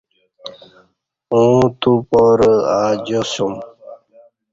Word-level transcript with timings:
اوں 1.33 1.61
تو 1.79 1.91
پارہ 2.09 2.53
اجیاسوم 2.81 3.53